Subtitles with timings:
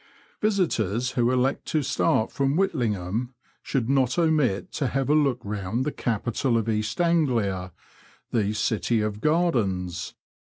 [0.41, 5.85] Visitors who elect to start from Whitlingham shouid not omit to have a look round
[5.85, 7.71] the capital of East AngUa,
[8.31, 10.15] the city of gardens.